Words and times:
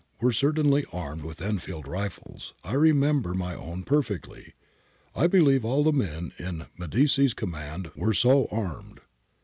65, 0.13 0.15
85 0.17 0.23
above] 0.23 0.25
were 0.25 0.33
certainly 0.63 0.85
armed 0.91 1.21
with 1.23 1.41
Enfield 1.43 1.87
rifles, 1.87 2.53
I 2.63 2.73
remember 2.73 3.35
my 3.35 3.53
own 3.53 3.83
perfectly. 3.83 4.53
/ 4.89 5.13
believe 5.29 5.63
all 5.63 5.83
the 5.83 5.91
vien 5.91 6.31
in 6.39 6.65
Medici's 6.75 7.35
coinin 7.35 7.71
and 7.85 7.91
were 7.95 8.11
so 8.15 8.47
armed. 8.51 9.01